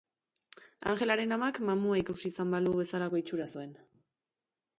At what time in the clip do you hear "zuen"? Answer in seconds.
3.57-3.71